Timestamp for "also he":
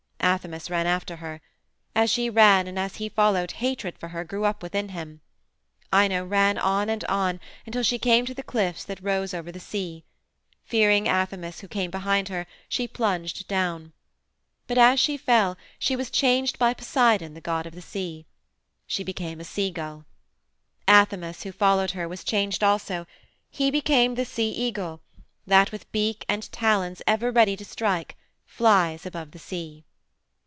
22.63-23.69